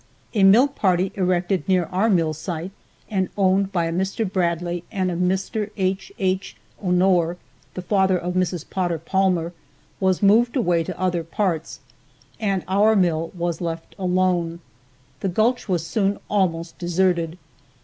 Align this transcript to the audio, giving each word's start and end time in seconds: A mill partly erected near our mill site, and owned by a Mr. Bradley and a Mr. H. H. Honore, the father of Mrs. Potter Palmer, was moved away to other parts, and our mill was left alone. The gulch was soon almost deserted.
A 0.33 0.41
mill 0.43 0.67
partly 0.67 1.11
erected 1.13 1.69
near 1.69 1.85
our 1.91 2.09
mill 2.09 2.33
site, 2.33 2.71
and 3.07 3.29
owned 3.37 3.71
by 3.71 3.85
a 3.85 3.93
Mr. 3.93 4.25
Bradley 4.27 4.83
and 4.91 5.11
a 5.11 5.15
Mr. 5.15 5.69
H. 5.77 6.11
H. 6.17 6.57
Honore, 6.81 7.37
the 7.75 7.83
father 7.83 8.17
of 8.17 8.33
Mrs. 8.33 8.67
Potter 8.67 8.97
Palmer, 8.97 9.53
was 9.99 10.23
moved 10.23 10.55
away 10.55 10.83
to 10.83 10.99
other 10.99 11.23
parts, 11.23 11.81
and 12.39 12.63
our 12.67 12.95
mill 12.95 13.31
was 13.37 13.61
left 13.61 13.93
alone. 13.99 14.59
The 15.19 15.29
gulch 15.29 15.69
was 15.69 15.85
soon 15.85 16.17
almost 16.31 16.79
deserted. 16.79 17.37